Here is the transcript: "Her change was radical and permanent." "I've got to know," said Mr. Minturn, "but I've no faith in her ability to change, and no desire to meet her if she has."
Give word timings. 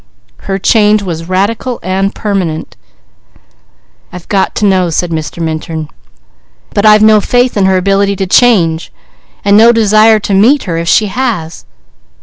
"Her 0.49 0.57
change 0.57 1.03
was 1.03 1.29
radical 1.29 1.79
and 1.83 2.15
permanent." 2.15 2.75
"I've 4.11 4.27
got 4.29 4.55
to 4.55 4.65
know," 4.65 4.89
said 4.89 5.11
Mr. 5.11 5.43
Minturn, 5.43 5.89
"but 6.73 6.87
I've 6.87 7.03
no 7.03 7.21
faith 7.21 7.55
in 7.55 7.67
her 7.67 7.77
ability 7.77 8.15
to 8.15 8.25
change, 8.25 8.91
and 9.45 9.55
no 9.55 9.71
desire 9.71 10.19
to 10.21 10.33
meet 10.33 10.63
her 10.63 10.79
if 10.79 10.87
she 10.87 11.05
has." 11.05 11.65